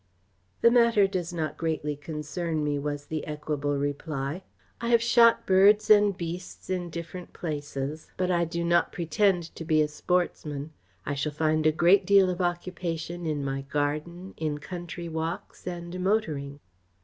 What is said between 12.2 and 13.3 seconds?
of occupation